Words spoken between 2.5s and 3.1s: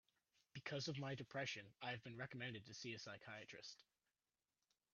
to see a